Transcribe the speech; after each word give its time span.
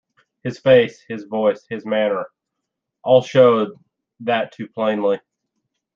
His 0.43 0.57
face, 0.57 0.99
his 1.07 1.25
voice, 1.25 1.67
his 1.69 1.85
manner, 1.85 2.25
all 3.03 3.21
showed 3.21 3.77
that 4.21 4.51
too 4.51 4.67
plainly. 4.67 5.19